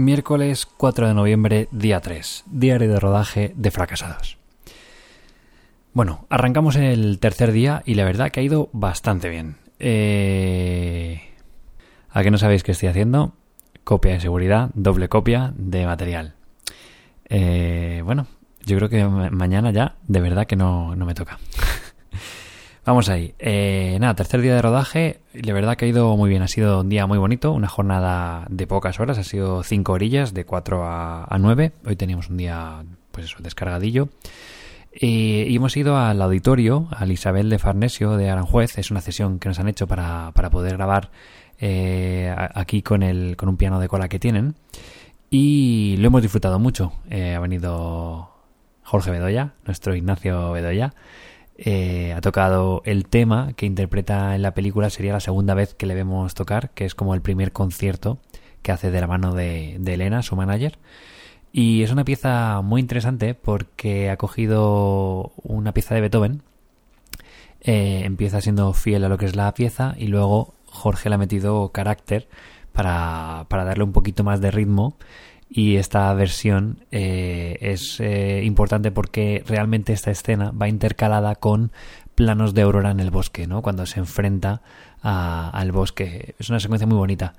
[0.00, 4.38] Miércoles 4 de noviembre, día 3, diario de rodaje de fracasados.
[5.92, 9.56] Bueno, arrancamos el tercer día y la verdad que ha ido bastante bien.
[9.78, 11.20] Eh...
[12.12, 13.34] ¿A qué no sabéis qué estoy haciendo?
[13.84, 16.34] Copia de seguridad, doble copia de material.
[17.26, 18.26] Eh, bueno,
[18.64, 21.38] yo creo que mañana ya de verdad que no, no me toca.
[22.90, 23.36] Vamos ahí.
[23.38, 25.20] Eh, nada, tercer día de rodaje.
[25.32, 26.42] La verdad que ha ido muy bien.
[26.42, 27.52] Ha sido un día muy bonito.
[27.52, 29.16] Una jornada de pocas horas.
[29.16, 31.70] Ha sido cinco orillas, de 4 a, a 9.
[31.86, 34.08] Hoy teníamos un día, pues eso, descargadillo.
[34.92, 38.76] y hemos ido al auditorio, al Isabel de Farnesio de Aranjuez.
[38.76, 41.12] Es una sesión que nos han hecho para, para poder grabar
[41.60, 44.56] eh, aquí con, el, con un piano de cola que tienen.
[45.30, 46.92] Y lo hemos disfrutado mucho.
[47.08, 48.32] Eh, ha venido
[48.82, 50.92] Jorge Bedoya, nuestro Ignacio Bedoya.
[51.62, 55.84] Eh, ha tocado el tema que interpreta en la película, sería la segunda vez que
[55.84, 58.18] le vemos tocar, que es como el primer concierto
[58.62, 60.78] que hace de la mano de, Elena, su manager.
[61.52, 66.42] Y es una pieza muy interesante porque ha cogido una pieza de Beethoven,
[67.60, 71.18] eh, empieza siendo fiel a lo que es la pieza y luego Jorge le ha
[71.18, 72.26] metido carácter
[72.72, 74.96] para, para darle un poquito más de ritmo
[75.50, 81.72] y esta versión eh, es eh, importante porque realmente esta escena va intercalada con
[82.14, 83.60] planos de aurora en el bosque, ¿no?
[83.60, 84.62] Cuando se enfrenta
[85.02, 86.34] al bosque.
[86.38, 87.34] Es una secuencia muy bonita.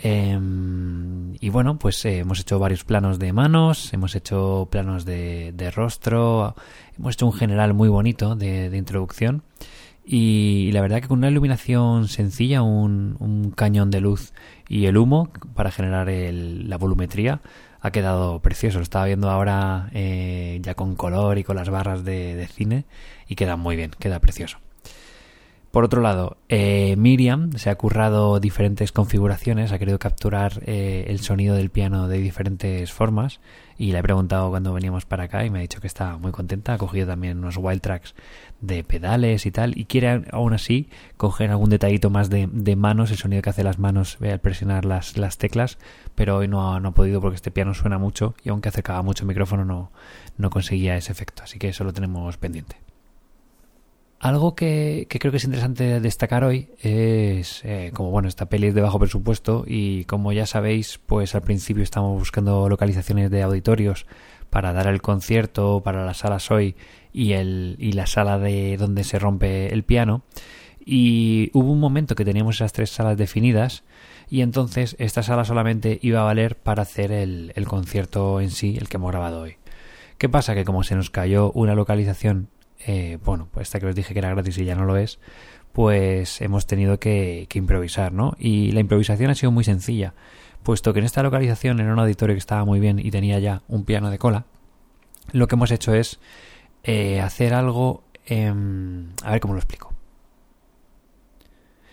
[0.00, 5.72] Em, y bueno, pues eh, hemos hecho varios planos de manos, hemos hecho planos de,
[5.74, 6.54] rostro,
[6.96, 9.42] hemos hecho un general muy bonito de, introducción.
[10.10, 14.32] Y, la verdad que con una iluminación sencilla, un, un cañón de luz
[14.66, 17.42] y el humo para generar la volumetría
[17.80, 18.78] ha quedado precioso.
[18.78, 22.84] Lo estaba viendo ahora eh, ya con color y con las barras de, cine
[23.26, 24.58] y queda muy bien, queda precioso.
[25.70, 31.20] Por otro lado, eh, Miriam se ha currado diferentes configuraciones, ha querido capturar eh, el
[31.20, 33.40] sonido del piano de diferentes formas
[33.76, 36.32] y le he preguntado cuando veníamos para acá y me ha dicho que está muy
[36.32, 38.14] contenta, ha cogido también unos wild tracks
[38.62, 40.88] de pedales y tal, y quiere aún así
[41.18, 45.18] coger algún detallito más de, manos, el sonido que hace las manos al presionar las,
[45.18, 45.76] las teclas,
[46.14, 49.02] pero hoy no ha, no ha podido porque este piano suena mucho y aunque acercaba
[49.02, 49.92] mucho el micrófono no,
[50.38, 52.87] no conseguía ese efecto, así que eso lo tenemos pendiente.
[54.20, 58.74] Algo que, creo que es interesante destacar hoy es, eh, como bueno, esta peli es
[58.74, 64.06] de bajo presupuesto y como ya sabéis, pues al principio estamos buscando localizaciones de auditorios
[64.50, 66.74] para dar el concierto, para las salas hoy
[67.12, 70.22] y, el, y la sala de donde se rompe el piano.
[70.84, 73.84] Y hubo un momento que teníamos esas tres salas definidas
[74.28, 78.76] y entonces esta sala solamente iba a valer para hacer el, el concierto en sí,
[78.80, 79.58] el que hemos grabado hoy.
[80.16, 80.56] ¿Qué pasa?
[80.56, 82.48] Que como se nos cayó una localización,
[82.86, 85.18] eh, bueno, pues esta que os dije que era gratis y ya no lo es,
[85.72, 88.34] pues hemos tenido que, improvisar, ¿no?
[88.38, 90.14] Y la improvisación ha sido muy sencilla
[90.62, 93.62] puesto que en esta localización era un auditorio que estaba muy bien y tenía ya
[93.68, 94.44] un piano de cola,
[95.32, 96.20] lo que hemos hecho es
[96.82, 98.02] eh, hacer algo...
[98.28, 99.94] a ver cómo lo explico.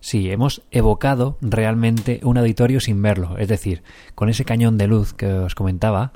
[0.00, 3.36] Sí, hemos evocado realmente un auditorio sin verlo.
[3.36, 3.82] Es decir,
[4.14, 6.12] con ese cañón de luz que os comentaba,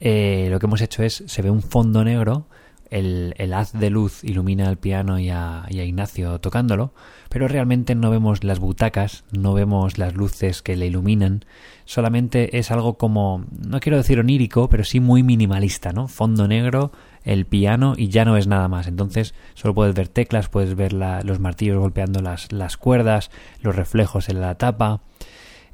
[0.00, 2.46] eh, lo que hemos hecho es, se ve un fondo negro
[2.90, 6.92] el, haz de luz ilumina al piano y a, Ignacio tocándolo,
[7.28, 11.44] pero realmente no vemos las butacas, no vemos las luces que le iluminan,
[11.84, 16.08] solamente es algo como, no quiero decir onírico, pero sí muy minimalista, ¿no?
[16.08, 16.92] Fondo negro,
[17.24, 18.86] el piano y ya no es nada más.
[18.86, 23.30] Entonces solo puedes ver teclas, puedes ver los martillos golpeando las, las cuerdas,
[23.62, 25.02] los reflejos en la tapa.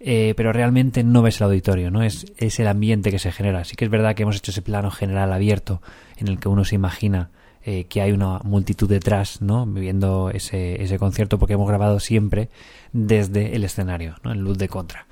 [0.06, 2.02] Eh, pero realmente no ves el auditorio, ¿no?
[2.02, 3.64] Es, es el ambiente que se genera.
[3.64, 5.80] Sí que es verdad que hemos hecho ese plano general abierto
[6.18, 7.30] en el que uno se imagina
[7.64, 9.64] eh, que hay una multitud detrás, ¿no?
[9.64, 12.50] Viviendo ese, ese concierto porque hemos grabado siempre
[12.92, 14.32] desde el escenario, ¿no?
[14.32, 15.06] En luz de contra.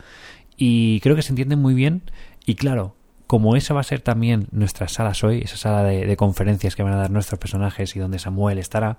[0.59, 2.03] Y creo que se entiende muy bien
[2.45, 2.95] y claro,
[3.33, 6.93] como esa va a ser también nuestra sala hoy, esa sala de, conferencias que van
[6.93, 8.99] a dar nuestros personajes y donde Samuel estará,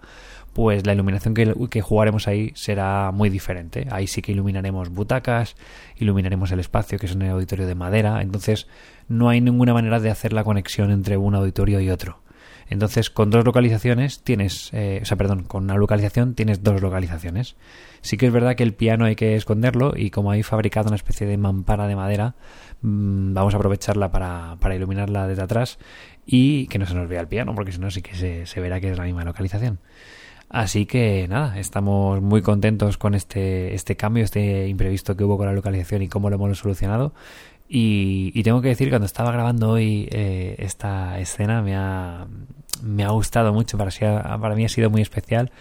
[0.54, 3.86] pues la iluminación que, jugaremos ahí será muy diferente.
[3.92, 5.56] Ahí sí que iluminaremos butacas,
[5.98, 8.66] iluminaremos el espacio, que es un auditorio de madera, entonces
[9.08, 12.22] no hay ninguna manera de hacer la conexión entre un auditorio y otro.
[12.73, 17.55] Entonces, con dos localizaciones tienes, eh, o sea, perdón, con una localización tienes dos localizaciones.
[18.02, 20.97] Sí que es verdad que el piano hay que esconderlo y como hay fabricado una
[20.97, 22.35] especie de mampara de madera,
[22.84, 25.79] Mm, vamos a aprovecharla para, para, iluminarla desde atrás
[26.25, 28.59] y que no se nos vea el piano, porque si no sí que se, se
[28.59, 29.79] verá que es la misma localización.
[30.49, 35.47] Así que nada, estamos muy contentos con este, este cambio, este imprevisto que hubo con
[35.47, 37.14] la localización y cómo lo hemos solucionado.
[37.69, 42.28] Y, tengo que decir, cuando estaba grabando hoy eh, esta escena, me ha,
[42.84, 43.91] me ha gustado mucho, para,
[44.40, 45.52] para mí ha sido muy especial,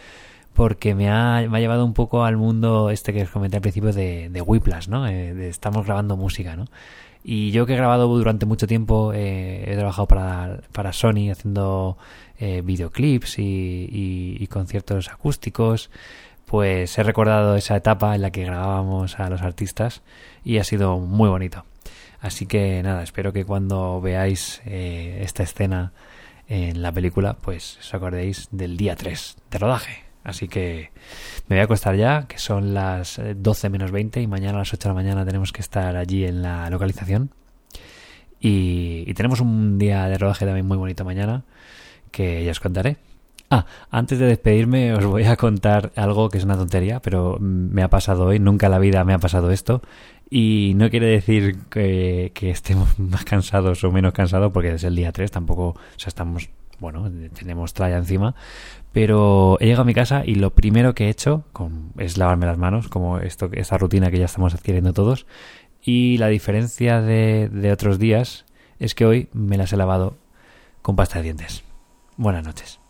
[0.53, 4.29] porque me ha, llevado un poco al mundo este que os comenté al principio de,
[4.29, 5.07] de Whiplash, ¿no?
[5.07, 6.67] Eh, de estamos grabando música, ¿no?
[7.25, 11.97] Y yo que he grabado durante mucho tiempo, eh, he trabajado para, Sony haciendo
[12.39, 15.91] eh, videoclips y, y, conciertos acústicos,
[16.47, 20.03] pues he recordado esa etapa en la que grabábamos a los artistas
[20.45, 21.65] y ha sido muy bonito.
[22.23, 25.93] Así que nada, espero que cuando veáis eh, esta escena
[26.49, 30.05] en la película, pues os acordéis del día 3 de rodaje.
[30.25, 30.91] Así que
[31.49, 34.73] me voy a acostar ya, que son las 12 menos 20 y mañana a las
[34.73, 37.31] 8 de la mañana tenemos que estar allí en la localización.
[38.41, 41.45] Y, tenemos un día de rodaje también muy bonito mañana,
[42.11, 42.97] que ya os contaré.
[43.55, 47.83] Ah, antes de despedirme os voy a contar algo que es una tontería, pero me
[47.83, 49.83] ha pasado hoy, nunca en la vida me ha pasado esto.
[50.31, 55.13] Y no quiere decir que, estemos más cansados o menos cansados, porque es el día
[55.13, 56.49] 3, tampoco, o sea, estamos
[56.81, 58.35] bueno, tenemos tralla encima,
[58.91, 61.45] pero he llegado a mi casa y lo primero que he hecho
[61.99, 65.27] es lavarme las manos, como esto, esta rutina que ya estamos adquiriendo todos.
[65.83, 68.47] Y la diferencia de otros días
[68.81, 70.17] es que hoy me las he lavado
[70.81, 71.63] con pasta de dientes.
[72.17, 72.82] Buenas noches.